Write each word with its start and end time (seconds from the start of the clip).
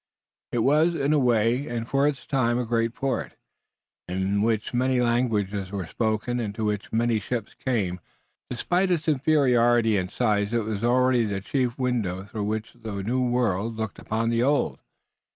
It 0.51 0.63
was 0.63 0.95
in 0.95 1.13
a 1.13 1.19
way 1.19 1.67
and 1.67 1.87
for 1.87 2.07
its 2.07 2.25
time 2.25 2.57
a 2.57 2.65
great 2.65 2.95
port, 2.95 3.35
in 4.07 4.41
which 4.41 4.73
many 4.73 4.99
languages 4.99 5.71
were 5.71 5.85
spoken 5.85 6.39
and 6.39 6.55
to 6.55 6.65
which 6.65 6.91
many 6.91 7.19
ships 7.19 7.53
came. 7.53 7.99
Despite 8.49 8.89
its 8.89 9.07
inferiority 9.07 9.97
in 9.97 10.07
size 10.07 10.53
it 10.53 10.63
was 10.65 10.83
already 10.83 11.25
the 11.25 11.39
chief 11.39 11.77
window 11.77 12.23
through 12.23 12.45
which 12.45 12.73
the 12.73 13.03
New 13.03 13.21
World 13.29 13.75
looked 13.75 13.99
upon 13.99 14.31
the 14.31 14.41
Old. 14.41 14.79